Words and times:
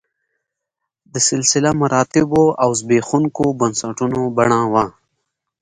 د 1.13 1.15
سلسله 1.29 1.69
مراتبو 1.81 2.43
او 2.63 2.69
زبېښونکو 2.79 3.43
بنسټونو 3.59 4.21
بڼه 4.37 4.61
وه 4.73 4.85